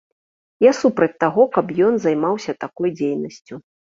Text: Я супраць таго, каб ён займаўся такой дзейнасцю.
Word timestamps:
Я 0.63 0.71
супраць 0.77 1.15
таго, 1.23 1.43
каб 1.57 1.65
ён 1.87 1.93
займаўся 2.05 2.57
такой 2.65 2.89
дзейнасцю. 2.97 3.55